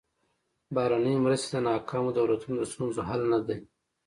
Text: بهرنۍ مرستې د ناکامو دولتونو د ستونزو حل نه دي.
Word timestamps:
بهرنۍ 0.75 1.15
مرستې 1.25 1.49
د 1.53 1.57
ناکامو 1.69 2.11
دولتونو 2.17 2.55
د 2.59 2.63
ستونزو 2.71 3.01
حل 3.09 3.21
نه 3.33 3.39
دي. 3.47 3.57